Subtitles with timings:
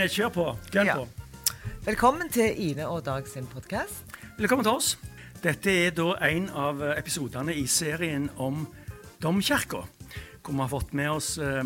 [0.00, 0.44] OK, kjør på.
[0.72, 0.94] Gønn Ja.
[0.96, 1.08] på.
[1.84, 4.04] Velkommen til Ine og Dag sin podkast.
[4.38, 4.96] Velkommen til oss.
[5.42, 8.66] Dette er da en av episodene i serien om
[9.20, 9.82] Domkirka.
[10.42, 11.62] Hvor vi har fått med oss eh,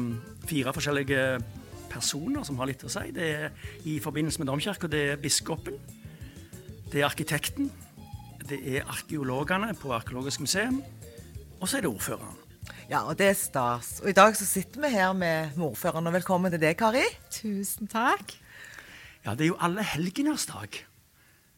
[0.46, 1.44] fire forskjellige
[1.88, 3.12] personer som har litt å si.
[3.12, 3.50] Det er
[3.84, 4.88] i forbindelse med Domkirka.
[4.88, 5.78] Det er biskopen,
[6.90, 7.70] det er arkitekten,
[8.48, 10.82] det er arkeologene på Arkeologisk museum,
[11.60, 12.43] og så er det ordføreren.
[12.84, 13.98] Ja, og det er stas.
[14.02, 17.04] Og i dag så sitter vi her med ordføreren, og velkommen til deg, Kari.
[17.32, 18.34] Tusen takk.
[19.24, 20.76] Ja, det er jo alle helgeners dag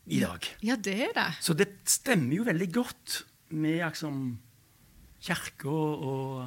[0.07, 0.47] i dag.
[0.63, 1.27] Ja, det er det.
[1.43, 4.21] Så det stemmer jo veldig godt med liksom
[5.27, 6.45] kirka og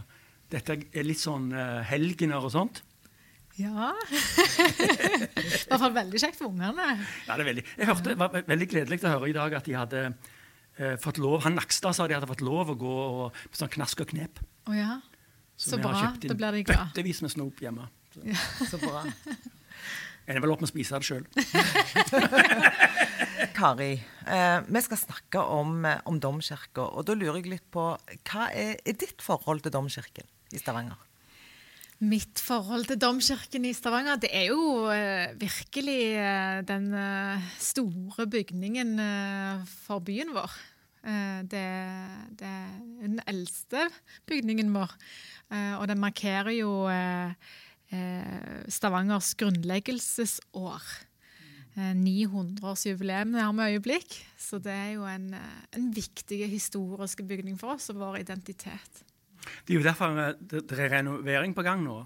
[0.49, 2.79] dette er litt sånn uh, helgener og sånt.
[3.59, 3.91] Ja.
[4.79, 6.93] I hvert fall veldig kjekt for ungene.
[7.27, 7.65] Ja, det er veldig.
[7.75, 11.19] Jeg hørte, det var veldig gledelig å høre i dag at de hadde eh, fått
[11.19, 14.13] lov Han Nakstad sa de hadde fått lov å gå og, på sånn knask og
[14.13, 14.39] knep.
[14.69, 14.99] Å ja.
[15.59, 16.11] Så så har bra.
[16.13, 16.91] inn Da blir de glad.
[16.91, 17.89] Bøttevis med snop hjemme.
[18.59, 19.01] Så Så bra.
[20.29, 21.25] Ender vel opp med å spise det sjøl.
[23.57, 23.91] Kari,
[24.29, 28.49] eh, vi skal snakke om, eh, om domkirka, og da lurer jeg litt på hva
[28.53, 31.01] er, er ditt forhold til domkirken i Stavanger?
[31.99, 36.91] Mitt forhold til domkirken i Stavanger, det er jo eh, virkelig eh, den
[37.59, 40.53] store bygningen eh, for byen vår.
[41.03, 41.65] Eh, det,
[42.39, 43.85] det er den eldste
[44.27, 44.95] bygningen vår,
[45.51, 47.31] eh, og den markerer jo eh,
[48.69, 50.89] Stavangers grunnleggelsesår.
[51.77, 57.77] Eh, 900-årsjubileum har vi øyeblikk, så det er jo en, en viktig historisk bygning for
[57.77, 59.03] oss og vår identitet.
[59.63, 62.01] Det er jo derfor det er renovering på gang nå.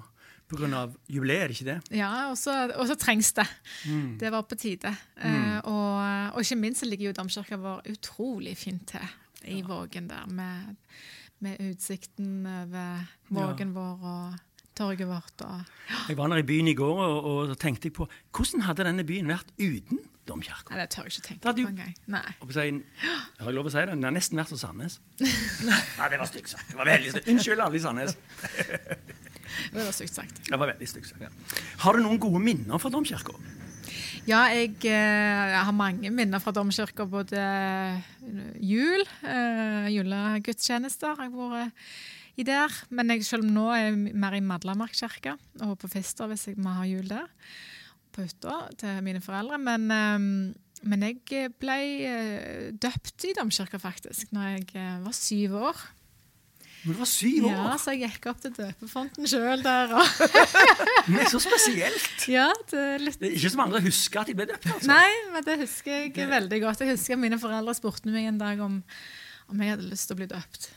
[0.53, 0.83] Pga.
[1.09, 1.97] jubileet, er det ikke det?
[1.97, 3.47] Ja, og så trengs det.
[4.19, 4.93] Det var på tide.
[5.17, 9.11] Eh, og, og ikke minst så ligger jo domkirka vår utrolig fint til
[9.43, 10.75] i Vågen der, med,
[11.43, 13.03] med utsikten over
[13.33, 14.37] Vågen vår og
[14.75, 15.41] torget vårt.
[15.41, 15.61] Og,
[16.09, 19.03] Jeg var der i byen i går og, og tenkte jeg på hvordan hadde denne
[19.03, 20.71] byen vært uten domkirka?
[20.71, 21.95] nei, det tør jeg ikke tenke på engang.
[23.39, 23.89] Har jeg lov å si det?
[23.91, 24.99] Den har nesten vært som Sandnes.
[25.67, 26.71] Nei, det var stygt sagt.
[26.71, 27.27] Det var veldig stygt.
[27.33, 28.15] Unnskyld alle i Sandnes.
[29.73, 30.45] Det var stygt sagt.
[30.49, 31.21] Det var veldig stygt sagt.
[31.23, 31.61] Ja.
[31.85, 33.35] Har du noen gode minner fra domkirka?
[34.23, 37.05] Ja, jeg, eh, jeg har mange minner fra domkirka.
[37.09, 38.11] Både eh,
[38.63, 41.89] jul, uh, julegudstjenester har jeg vært
[42.39, 42.77] i der.
[42.95, 46.61] Men jeg, selv nå er jeg mer i Madlamark kirke og på Fister hvis jeg
[46.63, 47.27] må ha jul der.
[48.13, 49.59] På hytta til mine foreldre.
[49.59, 50.29] Men, eh,
[50.83, 55.83] men jeg ble døpt i domkirka faktisk når jeg var syv år.
[56.83, 57.53] Men du var syv år!
[57.55, 59.93] Ja, Så jeg gikk opp til døpefonten sjøl der.
[59.95, 60.23] Og,
[61.07, 62.25] Men det så spesielt!
[62.31, 64.67] ja, det er litt Det er ikke som andre husker at de ble døpt.
[64.73, 64.89] altså.
[64.91, 66.83] Nei, men det husker jeg veldig godt.
[66.83, 68.79] Jeg husker Mine foreldre spurte meg en dag om,
[69.51, 70.69] om jeg hadde lyst til å bli døpt.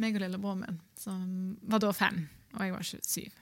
[0.00, 1.24] Meg og lillebroren min, som
[1.68, 2.22] var da fem,
[2.56, 3.40] og jeg var 27.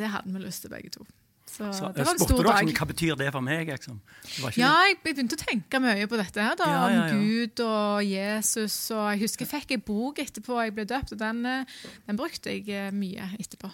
[0.00, 1.04] Det hadde vi lyst til, begge to.
[1.50, 2.60] Så, Så, det var en stor dag.
[2.62, 3.68] liksom, hva betyr det for meg?
[3.68, 3.96] Liksom?
[4.22, 7.16] Det Ja, jeg begynte å tenke mye på dette her, da, Ja, ja, ja.
[7.16, 8.76] om Gud og Jesus.
[8.94, 11.64] Og jeg husker jeg fikk en bok etterpå jeg ble døpt, og den, eh,
[12.06, 13.72] den brukte jeg eh, mye etterpå.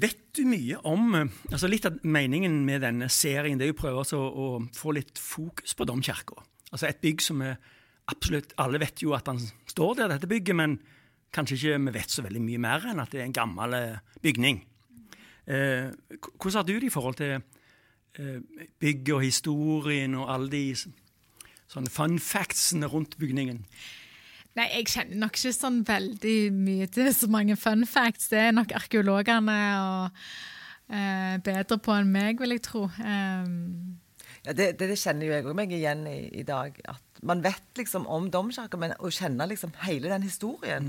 [0.00, 3.76] Vet du mye om eh, altså Litt av meningen med denne serien det er jo
[3.76, 6.40] å prøve altså å få litt fokus på domkirka.
[6.70, 7.58] Altså et bygg som er
[8.10, 9.38] absolutt Alle vet jo at han
[9.70, 10.80] står der, dette bygget, men
[11.34, 13.76] kanskje ikke vi vet så veldig mye mer enn at det er en gammel
[14.22, 14.64] bygning.
[15.46, 15.90] Eh,
[16.36, 20.64] hvordan har du det i forhold til eh, bygget og historien og alle de
[21.70, 23.64] sånne fun factsene rundt bygningen?
[24.58, 28.32] Nei, jeg kjenner nok ikke sånn veldig mye til så mange fun facts.
[28.32, 30.22] Det er nok arkeologene og,
[30.90, 32.88] eh, bedre på enn meg, vil jeg tro.
[32.98, 33.98] Um,
[34.40, 36.72] Ja, det, det, det kjenner jo jeg òg meg igjen i, i dag.
[36.88, 40.86] At man vet liksom om domkirka, men å kjenne liksom hele den historien,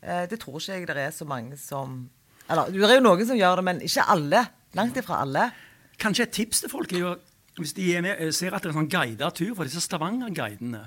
[0.00, 2.04] eh, det tror ikke jeg det er så mange som
[2.52, 4.46] Eller det er jo noen som gjør det, men ikke alle.
[4.78, 5.50] Langt ifra alle.
[6.00, 7.12] Kanskje et tips til folk er jo
[7.58, 9.82] hvis de er med, eh, ser at det er en sånn guidet tur, for disse
[9.84, 10.86] Stavanger-guidene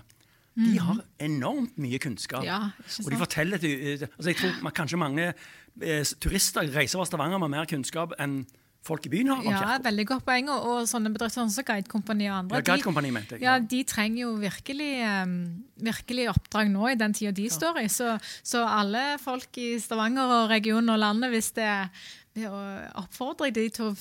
[0.55, 2.39] de har enormt mye kunnskap.
[2.39, 2.47] Mhm.
[2.47, 2.59] Ja,
[3.03, 3.71] og de forteller til,
[4.01, 5.33] eh, altså Jeg tror man, kanskje mange
[5.81, 8.45] eh, turister reiser over Stavanger med mer kunnskap enn
[8.85, 10.49] folk i byen har ja, veldig godt poeng.
[10.53, 12.59] Og, og sånne bedrifter som Guidekompani og andre.
[12.61, 13.63] Ja, Guidekompani mente jeg, Ja, ja.
[13.75, 14.91] de trenger jo virkelig,
[15.25, 15.37] um,
[15.87, 17.87] virkelig oppdrag nå i den tida de står i.
[17.91, 18.13] Så,
[18.45, 21.71] så alle folk i Stavanger og regionen og landet, hvis det
[22.35, 22.49] det
[22.99, 23.95] oppfordrer de til å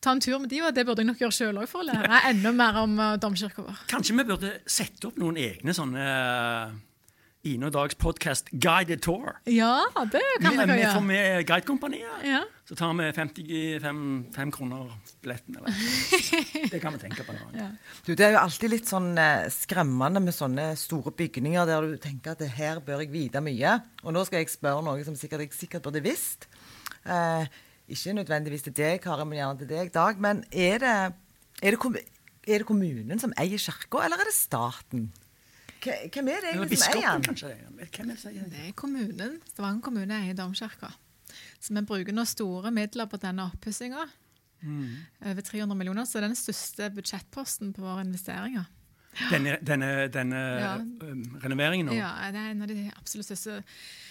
[0.00, 1.88] ta en tur med de, og det burde jeg nok gjøre sjøl òg, for å
[1.88, 3.82] lære enda mer om uh, domkirka vår.
[3.90, 6.04] Kanskje vi burde sette opp noen egne sånne
[7.48, 9.38] Ine og Dags podkast Guided Tour.
[9.48, 12.24] Ja, det kan Vi, vi får med Guidekompaniet.
[12.26, 12.42] Ja.
[12.68, 14.90] Så tar vi 55 kroner
[15.24, 15.56] billetten.
[15.56, 15.78] Eller.
[16.72, 17.32] Det kan vi tenke på.
[17.56, 17.70] Ja.
[18.04, 21.96] Du, det er jo alltid litt sånn eh, skremmende med sånne store bygninger der du
[22.02, 23.72] tenker at her bør jeg vite mye.
[24.04, 26.44] Og nå skal jeg spørre noe som sikkert jeg sikkert burde visst.
[27.08, 27.48] Eh,
[27.88, 30.20] ikke nødvendigvis til deg, Kari, men gjerne til deg, Dag.
[30.20, 30.94] Men er det,
[31.64, 32.04] er det,
[32.44, 35.08] er det kommunen som eier kirka, eller er det staten?
[35.80, 37.22] Hvem er det egentlig som eier biskopen, den?
[37.28, 37.52] kanskje.
[37.96, 39.38] Hvem er det er kommunen.
[39.52, 40.90] Stavanger kommune eier domkirka.
[41.60, 44.08] Så vi bruker nå store midler på denne oppussinga.
[44.60, 48.66] Over 300 millioner, så det er den største budsjettposten på våre investeringer.
[49.30, 50.74] Denne, denne, denne Ja.
[51.42, 51.94] renoveringen nå?
[51.96, 53.62] Ja, det er en av de absolutt største.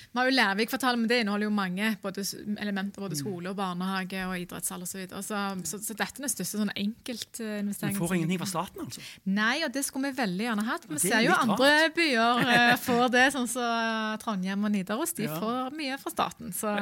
[0.09, 2.23] Vi har jo Lærvik-kvartalet, men det inneholder jo mange både
[2.57, 3.03] elementer.
[3.03, 5.03] Både skole og barnehage og idrettshall osv.
[5.11, 7.99] Så, så, så, så dette er den største sånn enkeltinvesteringen.
[7.99, 9.03] Du får ingenting fra staten, altså?
[9.29, 10.87] Nei, og det skulle vi veldig gjerne hatt.
[10.89, 15.13] Vi er ser jo andre andre byer uh, får det, sånn som Trondheim og Nidaros.
[15.19, 15.37] De Ja.
[15.37, 16.51] får mye fra staten.
[16.57, 16.73] Så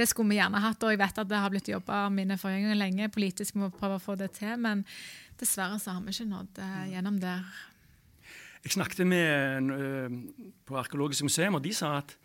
[0.00, 0.80] det skulle vi gjerne hatt.
[0.88, 3.76] Og jeg vet at det har blitt jobba av mine forgjengere lenge politisk med å
[3.76, 4.86] prøve å få det til, men
[5.40, 7.44] dessverre så har vi ikke nådd uh, gjennom der.
[8.64, 10.06] Jeg snakket med ø,
[10.64, 12.23] på Arkeologisk museum, og de sa at uh,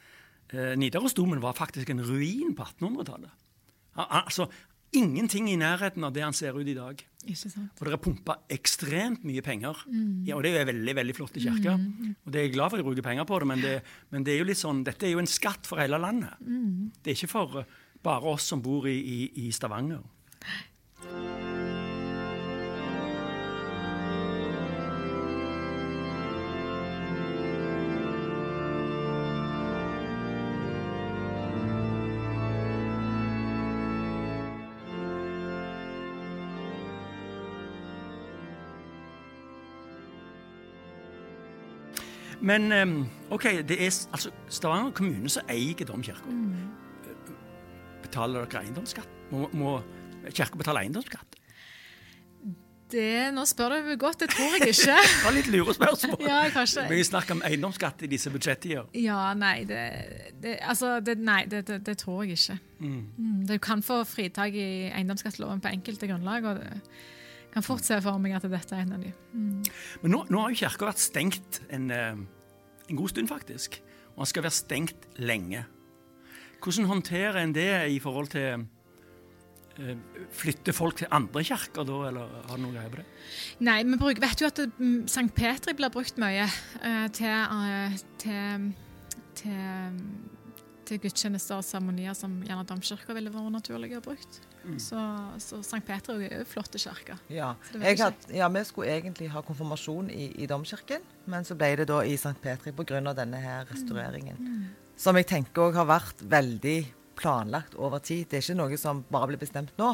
[0.54, 3.32] Nidarosdomen var faktisk en ruin på 1800-tallet.
[4.00, 4.48] Altså,
[4.96, 7.02] ingenting i nærheten av det han ser ut i dag.
[7.28, 7.76] Ikke sant?
[7.78, 9.84] Og det er pumpa ekstremt mye penger.
[10.26, 11.76] Ja, og det er jo en veldig veldig flotte kirke.
[12.24, 13.76] Og det er jeg glad for at de bruker penger på det, men, det,
[14.10, 16.40] men det er jo litt sånn, dette er jo en skatt for hele landet.
[17.04, 20.02] Det er ikke for uh, bare oss som bor i, i, i Stavanger.
[42.42, 46.36] Men um, OK, det er altså Stavanger kommune som eier domkirka.
[48.04, 49.10] Betaler dere eiendomsskatt?
[49.32, 49.76] Må, må
[50.32, 51.36] kirka betale eiendomsskatt?
[52.90, 54.96] Det, nå spør du godt, det tror jeg ikke.
[54.98, 56.24] Det var litt lure spørsmål.
[56.26, 56.88] Ja, kanskje.
[56.90, 58.88] Mye snakk om eiendomsskatt i disse budsjettider.
[58.98, 59.84] Ja, nei, det,
[60.42, 62.58] det, altså, det, nei, det, tror jeg ikke.
[62.80, 66.82] Mm, Du kan få fritak i eiendomsskatteloven på enkelte grunnlag, og det
[67.54, 69.14] kan fort se for meg at dette er en av de.
[70.04, 72.20] Men nå, nå har jo kirka vært stengt en, eh,
[72.90, 73.80] en god stund, faktisk.
[74.16, 75.64] Og den skal være stengt lenge.
[76.60, 78.66] Hvordan håndterer en det i forhold til
[79.80, 79.96] eh,
[80.36, 83.06] Flytter folk til andre kirker da, eller har du noe greie på det?
[83.64, 84.98] Nei, vi bruker, vet jo at St.
[85.08, 86.44] Sankt Petri blir brukt mye
[86.84, 88.68] uh, til, uh, til,
[89.40, 90.02] til,
[90.90, 94.42] til gudstjenester og seremonier som gjerne domkirka ville vært naturlig å brukt.
[94.82, 95.00] Så,
[95.42, 95.82] så St.
[95.88, 97.20] Petri er jo flotte kirker.
[97.32, 97.54] Ja.
[98.34, 102.18] Ja, vi skulle egentlig ha konfirmasjon i, i domkirken, men så ble det da i
[102.20, 102.36] St.
[102.44, 103.02] Petri pga.
[103.16, 104.40] denne her restaureringen.
[105.00, 106.80] Som jeg tenker òg har vært veldig
[107.20, 108.28] planlagt over tid.
[108.30, 109.92] Det er ikke noe som bare blir bestemt nå.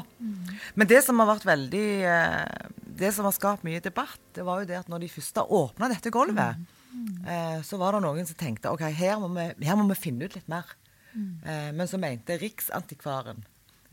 [0.77, 4.61] Men det som har vært veldig eh, Det som har skapt mye debatt, det var
[4.61, 6.61] jo det at når de først åpna dette gulvet,
[7.27, 10.29] eh, så var det noen som tenkte OK, her må vi, her må vi finne
[10.29, 10.69] ut litt mer.
[11.15, 13.43] Eh, men så mente Riksantikvaren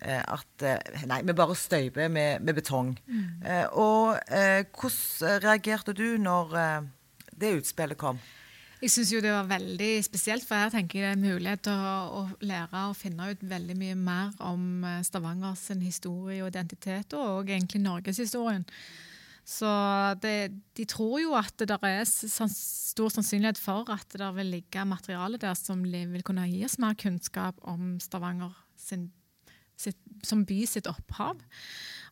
[0.03, 2.95] eh, at eh, nei, vi bare støyper med, med betong.
[3.45, 6.57] Eh, og eh, hvordan reagerte du når
[7.33, 8.21] det utspillet kom?
[8.83, 11.85] Jeg syns jo det var veldig spesielt, for her tenker jeg det er mulighet til
[11.87, 17.47] å, å lære og finne ut veldig mye mer om Stavangers historie og identitet, og
[17.47, 18.67] egentlig norgeshistorien.
[19.45, 19.69] Så
[20.23, 25.41] det, de tror jo at det er stor sannsynlighet for at det vil ligge materiale
[25.43, 29.09] der som vil kunne gi oss mer kunnskap om Stavanger sin,
[29.77, 31.43] sitt, som by sitt opphav.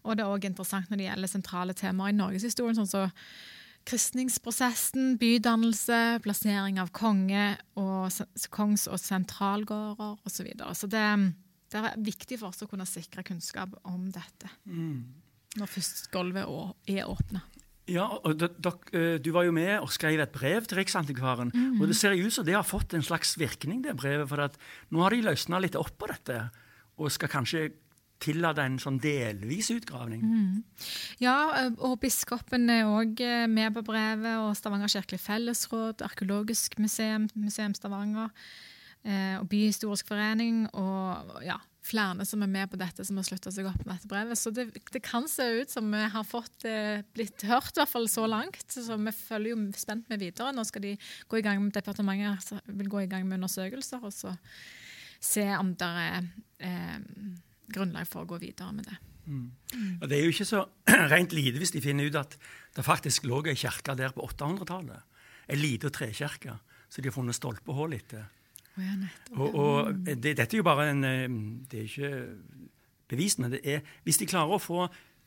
[0.03, 3.15] Og det er òg interessant når det gjelder sentrale temaer i norgeshistorien, sånn som
[3.89, 8.11] kristningsprosessen, bydannelse, plassering av konge og
[8.53, 10.35] kongs- og sentralgårder osv.
[10.35, 10.75] Så, videre.
[10.77, 11.07] så det,
[11.73, 14.51] det er viktig for oss å kunne sikre kunnskap om dette.
[15.59, 16.47] Når først gulvet
[16.89, 17.43] er åpna.
[17.91, 21.51] Ja, og dok- eh, Du var jo med og skrev et brev til Riksantikvaren.
[21.81, 24.29] Og Det ser ut som det har fått en slags virkning, det brevet.
[24.29, 24.57] For at
[24.93, 26.51] nå har de løsna litt opp på dette,
[26.99, 27.73] og skal kanskje
[28.21, 30.63] tillate en sånn delvis utgravning.
[31.19, 37.29] Ja, eh, og biskopen er òg med på brevet, og Stavanger kirkelig fellesråd, Arkeologisk museum,
[37.35, 38.31] Museum Stavanger, eh,
[39.01, 43.69] og Byhistorisk forening, og ja, flere som er med på dette, som har slutta seg
[43.69, 44.39] opp med dette brevet.
[44.39, 47.93] Så det, det kan se ut som vi har fått eh, blitt hørt, i hvert
[47.93, 48.65] fall så langt.
[48.69, 50.53] Så vi følger jo spent med videre.
[50.57, 50.95] Nå skal de
[51.31, 54.35] gå i gang med departementet så vil gå i gang med undersøkelser, og så
[55.21, 56.27] se om det er
[56.65, 56.99] eh,
[57.73, 58.99] grunnlag for å gå videre med det.
[60.01, 60.65] Og Det er jo ikke så
[61.13, 62.37] rent lite hvis de finner ut at
[62.77, 65.07] det faktisk lå ei kirke der på 800-tallet.
[65.51, 66.57] Ei lita trekirke
[66.91, 68.27] så de har funnet stolpehull etter.
[68.81, 68.97] Ja.
[69.37, 71.29] Og, og det, dette er jo bare en eh,
[71.71, 72.13] Det er ikke
[73.11, 74.85] bevist, men det er, hvis de klarer å få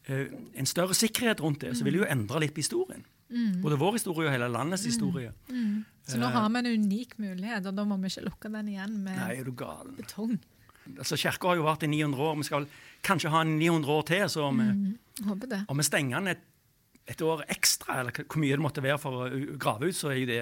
[0.07, 3.03] eh, en større sikkerhet rundt det, så vil det jo endre litt på historien.
[3.63, 5.31] Både vår historie og hele landets historie.
[6.05, 8.97] Så nå har vi en unik mulighet, og da må vi ikke lukke den igjen
[9.03, 9.43] med Nei,
[9.97, 10.35] betong.
[10.99, 12.35] Altså, Kirka har jo vært i 900 år.
[12.37, 12.69] Vi skal vel
[13.07, 14.25] kanskje ha 900 år til.
[14.29, 15.61] Så om, vi- Håper det.
[15.71, 16.43] om vi stenger den et,
[17.07, 20.19] et år ekstra, eller hvor mye det måtte være for å grave ut, så, er
[20.21, 20.41] jo det,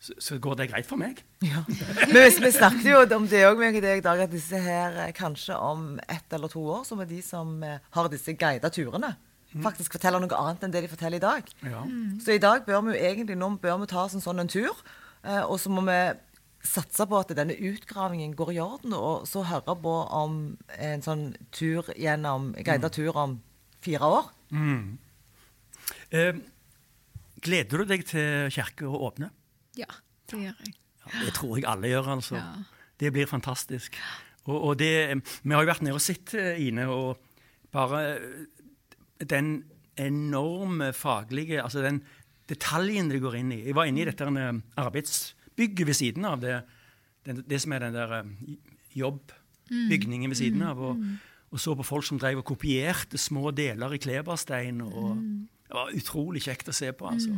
[0.00, 1.18] så, så går det greit for meg.
[1.44, 1.62] Ja.
[2.12, 4.96] Men hvis vi snakket jo om det òg, meg og deg, Dag, at disse her
[5.04, 8.72] eh, kanskje om ett eller to år, så må de som eh, har disse guida
[8.72, 9.12] turene,
[9.60, 11.52] faktisk fortelle noe annet enn det de forteller i dag.
[11.66, 11.84] Ja.
[12.22, 14.50] Så i dag bør vi jo egentlig nå bør vi ta oss en sånn en
[14.50, 14.76] tur,
[15.26, 15.98] eh, og så må vi
[16.64, 20.40] satse på at denne utgravingen går i orden, og så høre på om
[20.76, 23.38] en sånn tur gjennom guida tur om
[23.84, 24.32] fire år.
[26.10, 26.40] Eh,
[27.40, 29.30] gleder du deg til kirka å åpne?
[29.80, 29.90] Ja,
[30.30, 30.76] det gjør jeg.
[31.00, 32.40] Ja, det tror jeg alle gjør, altså.
[33.00, 33.96] Det blir fantastisk.
[34.44, 34.92] Og, og det,
[35.42, 37.20] vi har jo vært nede og sett, eh, Ine, og
[37.72, 39.52] bare eh, den
[40.00, 42.00] enorme faglige Altså den
[42.48, 43.62] detaljen det går inn i.
[43.68, 46.60] Jeg var inne i dette eh, arbeidsbygget ved siden av det,
[47.28, 48.16] den, det som er den der
[48.96, 50.80] jobbbygningen ved siden av.
[50.80, 51.04] Og,
[51.50, 54.80] og så på folk som drev og kopierte små deler i kleberstein.
[54.80, 55.16] og
[55.70, 57.06] Det var utrolig kjekt å se på.
[57.06, 57.30] altså.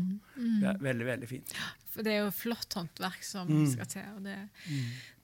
[0.63, 1.53] Ja, veldig, veldig fint.
[1.93, 3.67] For det er jo flott håndverk som Mm.
[3.69, 4.07] skal til.
[4.17, 4.37] og det,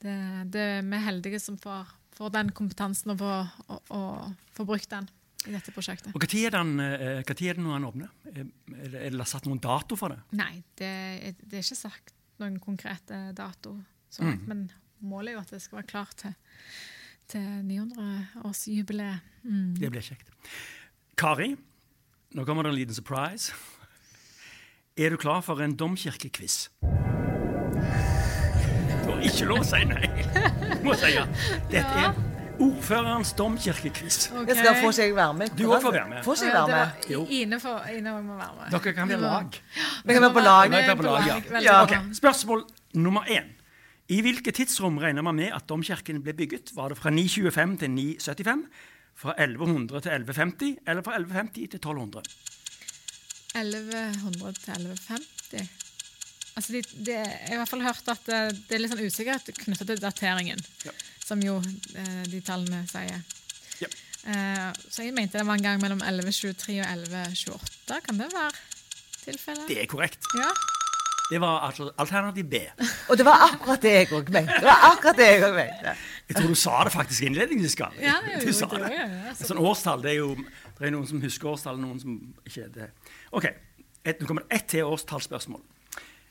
[0.02, 0.16] det,
[0.52, 1.86] det er vi heldige som får,
[2.18, 5.08] får den kompetansen og får, og, og får brukt den
[5.48, 6.12] i dette prosjektet.
[6.12, 8.10] Og Når er, den, eh, hva tid er det når den åpner?
[8.26, 8.32] Er
[8.84, 10.18] er det, er det satt noen dato for det?
[10.36, 10.92] Nei, det,
[11.24, 13.78] er- det er ikke sagt noen konkrete dato,
[14.10, 14.44] så Mm.
[14.46, 16.34] men målet er jo at det skal være klart til,
[17.28, 19.20] til 900-årsjubileet.
[19.44, 19.74] Mm.
[19.78, 20.28] Det blir kjekt.
[21.18, 21.56] Kari,
[22.34, 23.52] nå kommer det en liten surprise.
[24.98, 26.68] Er du klar for en domkirkequiz?
[29.04, 30.08] Du har ikke lov å si nei.
[30.78, 31.24] Du må si ja.
[31.70, 32.18] Dette er
[32.58, 34.18] ordførerens domkirkequiz.
[34.32, 34.48] Okay.
[34.50, 35.54] Jeg skal få seg være med?
[35.58, 36.24] Du òg får være med.
[36.26, 37.06] Får seg være med?
[37.14, 37.22] Jo.
[37.30, 37.60] Ine
[37.94, 38.74] Ine må være med.
[38.74, 39.60] Dere kan være lag.
[40.04, 40.68] Vi kan være på lag.
[40.68, 41.62] På ja.
[41.62, 41.78] Ja.
[41.86, 42.02] bra.
[42.18, 42.66] Spørsmål
[42.98, 43.54] nummer én.
[44.08, 46.72] I hvilket tidsrom regner man med at domkirken ble bygget?
[46.74, 48.62] Var det fra 925 til 975?
[49.18, 50.76] Fra 1100 til 1150?
[50.86, 52.22] Eller fra 1150 til 1200?
[53.58, 55.68] 1100 til 1150.
[56.58, 59.04] Altså, det, det, jeg har i hvert fall hørt at det, det er litt sånn
[59.06, 60.94] usikkerhet knyttet til dateringen, Ja.
[61.24, 63.20] som jo eh, de tallene sier.
[63.82, 63.90] Ja.
[64.26, 68.00] Eh, så jeg mente det var en gang mellom 1123 og 1128.
[68.08, 68.50] Kan det være
[69.22, 69.68] tilfellet?
[69.70, 70.26] Det er korrekt.
[70.38, 70.50] Ja.
[71.30, 72.54] Det var altså alternativ B.
[73.08, 74.54] Og det var akkurat det jeg òg mente.
[74.62, 75.94] Det var akkurat det jeg også mente.
[76.28, 77.74] Jeg tror du sa det faktisk innledningsvis.
[77.76, 78.00] Kari.
[78.00, 78.92] Ja, jo, du sa det det.
[78.96, 80.34] ja, så- Sånn årstall, det er jo
[80.78, 82.90] Det er noen som husker årstall, noen som ikke er det.
[83.32, 83.44] OK.
[84.04, 85.60] Et, nå kommer det ett til årstallsspørsmål.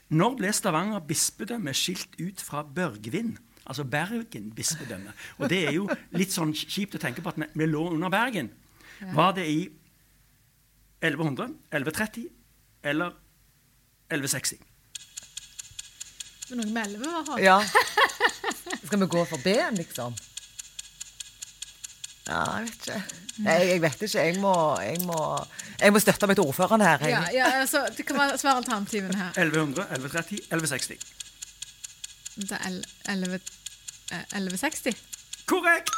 [0.09, 3.37] Når ble Stavanger bispedømme skilt ut fra Børgvin?
[3.67, 5.11] Altså Bergen bispedømme.
[5.39, 8.49] Og det er jo litt sånn kjipt å tenke på at vi lå under Bergen.
[9.13, 9.69] Var det i
[11.01, 12.29] 1100, 1130
[12.83, 13.11] eller
[14.09, 14.57] 1160?
[16.49, 17.57] Men noe med 11 var Ja.
[18.87, 20.15] Skal vi gå for B-en, liksom?
[22.27, 23.01] Ja, jeg vet ikke.
[23.45, 24.23] Nei, jeg vet ikke.
[24.25, 25.17] Jeg må, jeg må,
[25.79, 27.03] jeg må støtte meg til ordføreren her.
[27.07, 29.29] Ja, ja, altså, det kan være svaralternativene her.
[29.37, 31.13] 1100, 1130, 1160.
[32.37, 33.39] Det er el- 11,
[34.11, 34.97] eh, 1160.
[35.47, 35.95] Korrekt!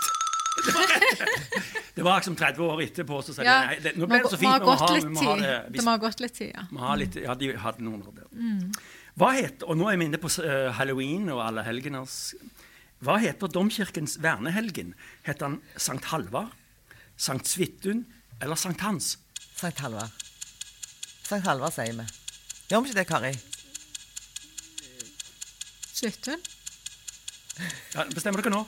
[1.96, 3.22] Det var liksom 30 år etterpå.
[3.26, 4.54] Så sa de Ja, nei, det, nå ble det så fint.
[4.54, 5.58] Vi må gått ha, vi må ha det det.
[5.76, 6.66] Det må ha gått litt tid, ja.
[6.86, 8.30] Ha litt, ja, de hadde noen år der.
[9.20, 12.36] Hva heter, og nå er vi inne på uh, halloween og alle helgeners
[13.04, 14.94] Hva heter domkirkens vernehelgen?
[15.28, 16.54] Heter han Sankt Halvard,
[17.20, 18.06] Sankt Svithun
[18.40, 19.18] eller Sankt Hans?
[19.60, 20.14] Sankt Halvard.
[21.28, 22.08] Sankt Halvard, sier vi.
[22.70, 23.34] Gjør vi ikke det, Kari?
[26.00, 26.40] Sluttun?
[27.96, 28.62] Ja, bestemmer dere nå?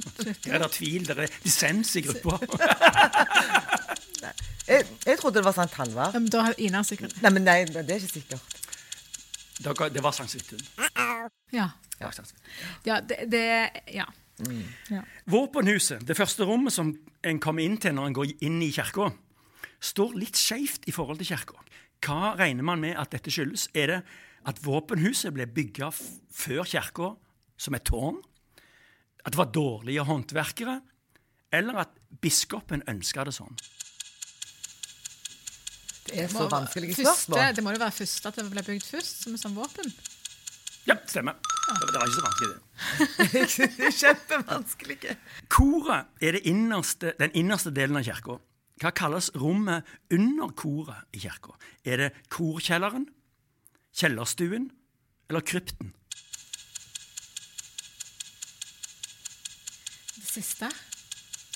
[0.52, 1.04] Er det tvil?
[1.08, 2.38] Det er dissens i gruppa.
[4.64, 6.14] Jeg, jeg trodde det var Sankt Halvard.
[6.14, 8.54] Ja, men da har Ina sikkert Nei, men nei, det er ikke sikkert.
[9.60, 10.62] Dere- Det var Sankt Svithun.
[11.52, 11.66] Ja.
[11.98, 12.46] Det var Sankt Svithun.
[12.88, 13.42] ja det, det
[13.92, 14.06] Ja.
[14.90, 15.02] ja.
[15.30, 19.10] Våpenhuset, det første rommet som en kommer inn til når en går inn i kirka,
[19.84, 21.60] står litt skeivt i forhold til kirka.
[22.04, 23.68] Hva regner man med at dette skyldes?
[23.74, 24.00] Er det
[24.48, 25.92] at våpenhuset ble bygga
[26.32, 27.12] før kirka
[27.60, 28.16] som et tårn?
[29.24, 30.80] At det var dårlige håndverkere?
[31.54, 33.56] Eller at biskopen ønska det sånn?
[36.04, 37.54] Det er så vanskelige Første, spørsmål.
[37.56, 39.88] det må jo være første at det ble bygd først, som, som våpen.
[40.84, 41.38] Ja, stemmer.
[41.64, 43.92] Det det var ikke så vanskelig, det.
[44.02, 45.14] Kjempevanskelige.
[45.48, 48.36] Koret er det innerste, den innerste delen av kirka.
[48.82, 51.54] Hva kalles rommet under koret i kirka?
[51.88, 53.06] Er det korkjelleren,
[53.96, 54.68] kjellerstuen
[55.30, 55.94] eller krypten?
[60.34, 60.68] Siste?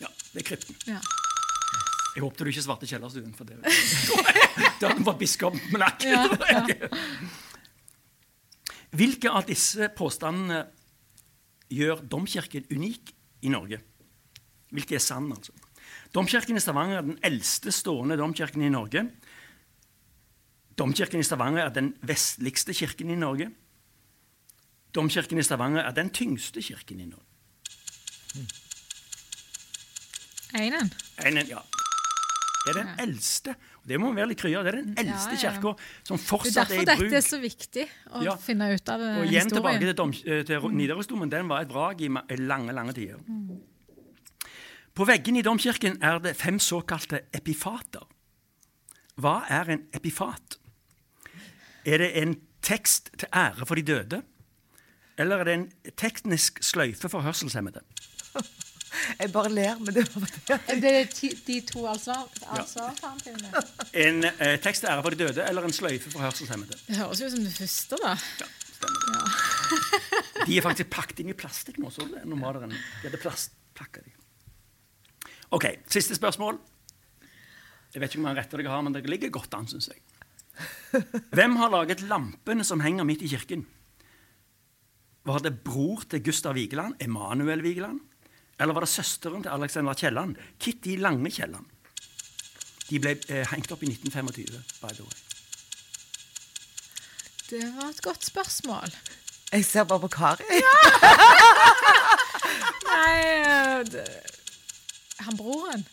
[0.03, 0.79] Ja, det er krypten.
[0.89, 1.01] Ja.
[2.15, 3.59] Jeg håpte du ikke svarte kjellerstuen, for det
[4.81, 6.11] Da hadde du fått biskopen på nakken.
[6.15, 6.89] Ja, ja.
[8.99, 10.63] Hvilke av disse påstandene
[11.69, 13.13] gjør domkirken unik
[13.45, 13.83] i Norge?
[14.73, 15.53] Hvilke er sann, altså?
[16.15, 19.05] Domkirken i Stavanger er den eldste stående domkirken i Norge.
[20.79, 23.51] Domkirken i Stavanger er den vestligste kirken i Norge.
[24.97, 27.25] Domkirken i Stavanger er den tyngste kirken i Norge.
[30.55, 30.91] Einen.
[31.25, 31.63] Einen, ja.
[32.67, 33.51] Det er den eldste.
[33.83, 34.63] og Det må være litt krya.
[34.63, 35.73] Det er den eldste Ja, kirka
[36.05, 38.37] som fortsatt er Det er derfor dette er så viktig å Ja.
[38.37, 39.23] finne ut av historien.
[39.23, 41.31] Og igjen tilbake til, dom, eh, til Nidarosdomen.
[41.31, 43.19] Den var et vrak i lange, lange tider.
[44.95, 48.03] På veggene i domkirken er det fem såkalte epifater.
[49.19, 50.59] Hva er en epifat?
[51.87, 54.23] Er det en tekst til ære for de døde?
[55.17, 57.81] Eller er det en teknisk sløyfe for hørselshemmede?
[59.19, 60.05] Jeg bare ler med det.
[60.17, 62.17] var det ti- de to altså-
[62.49, 63.63] alternativene?
[63.95, 66.79] En eh, tekst til ære for de døde eller en sløyfe for hørselshemmede?
[66.87, 68.15] Det høres jo ut som det første, da.
[68.41, 70.47] Ja, stemmer det.
[70.49, 71.91] De er faktisk pakket inn i plastikk nå.
[71.93, 72.23] så det.
[72.25, 74.13] Det en, de hadde plastpakka de.
[75.51, 76.59] OK, siste spørsmål.
[77.95, 80.03] Jeg vet ikke hvor mange retter dere har, men dere ligger godt an, syns jeg.
[81.33, 83.65] Hvem har laget lampene som henger midt i kirken?
[85.29, 88.01] Var det bror til Gustav Vigeland, Emanuel Vigeland?
[88.61, 91.67] Eller var det søsteren til Alexander Kielland, Kitty Lange Kielland?
[92.89, 95.19] De ble eh, hengt opp i 1925, by the way.
[97.51, 98.91] Det var et godt spørsmål.
[99.53, 100.45] Jeg ser bare på Kari.
[102.89, 104.35] Nei eh, det-
[105.25, 105.87] Han broren?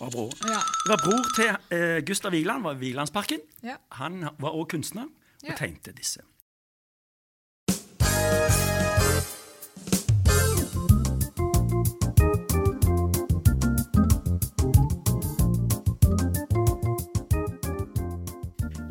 [0.00, 0.32] Var bror.
[0.42, 0.58] Ja.
[0.84, 3.40] Det var bror til eh, Gustav Vigeland, var Vigelandsparken.
[3.62, 3.76] ja.
[3.90, 5.02] Han var også kunstner
[5.42, 5.54] og Ja.
[5.56, 6.20] tegnte disse.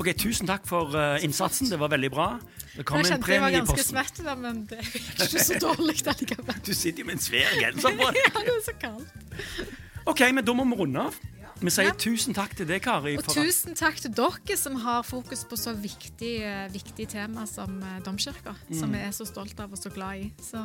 [0.02, 1.70] Ok, Tusen takk for uh, innsatsen.
[1.70, 2.32] Det var veldig bra.
[2.74, 4.00] Det kom Jeg en kjente jeg var ganske posten.
[4.00, 6.62] svett, men det er ikke så dårlig allikevel.
[6.66, 8.08] Du sitter jo med en svær genser på.
[8.18, 9.76] Ja, det er så kaldt.
[10.10, 11.20] Ok, men da må vi runde av.
[11.62, 11.94] Vi sier Ja.
[11.94, 13.14] tusen takk til deg, Kari.
[13.20, 17.78] Og tusen takk til dere som har fokus på så viktig, eh, viktig tema som
[18.02, 18.56] domkirka.
[18.72, 18.80] Mm.
[18.80, 20.32] Som vi er så stolt av og så glad i.
[20.42, 20.58] Så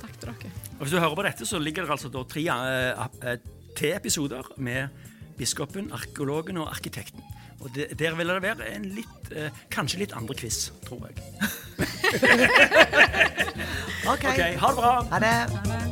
[0.00, 0.50] takk til dere.
[0.80, 3.38] Og Hvis du hører på dette, så ligger det altså da tre eh, eh,
[3.78, 4.88] til episoder med
[5.38, 7.22] biskopen, arkeologen og arkitekten.
[7.60, 11.16] Og det, der vil det være en litt, eh, kanskje litt andre quiz, tror jeg.
[14.04, 14.24] OK.
[14.34, 14.94] Ok, Ha det bra!
[15.10, 15.34] Ha det.
[15.50, 15.83] Ha det.